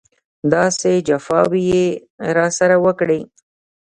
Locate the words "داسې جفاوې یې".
0.53-1.85